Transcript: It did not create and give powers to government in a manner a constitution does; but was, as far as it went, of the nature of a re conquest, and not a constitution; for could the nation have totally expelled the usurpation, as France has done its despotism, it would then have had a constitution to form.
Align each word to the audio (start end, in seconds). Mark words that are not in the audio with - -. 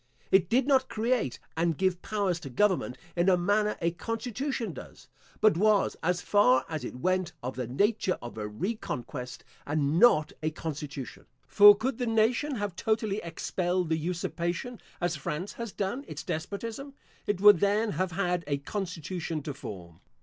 It 0.31 0.49
did 0.49 0.65
not 0.65 0.89
create 0.89 1.37
and 1.55 1.77
give 1.77 2.01
powers 2.01 2.39
to 2.39 2.49
government 2.49 2.97
in 3.15 3.29
a 3.29 3.37
manner 3.37 3.77
a 3.79 3.91
constitution 3.91 4.73
does; 4.73 5.07
but 5.41 5.55
was, 5.57 5.95
as 6.01 6.21
far 6.21 6.65
as 6.67 6.83
it 6.83 6.95
went, 6.95 7.33
of 7.43 7.55
the 7.55 7.67
nature 7.67 8.17
of 8.19 8.35
a 8.35 8.47
re 8.47 8.73
conquest, 8.75 9.43
and 9.63 9.99
not 9.99 10.33
a 10.41 10.49
constitution; 10.49 11.27
for 11.45 11.75
could 11.75 11.99
the 11.99 12.07
nation 12.07 12.55
have 12.55 12.75
totally 12.75 13.17
expelled 13.17 13.89
the 13.89 13.97
usurpation, 13.97 14.81
as 14.99 15.15
France 15.15 15.53
has 15.53 15.71
done 15.71 16.03
its 16.07 16.23
despotism, 16.23 16.95
it 17.27 17.39
would 17.39 17.59
then 17.59 17.91
have 17.91 18.13
had 18.13 18.43
a 18.47 18.57
constitution 18.57 19.43
to 19.43 19.53
form. 19.53 19.99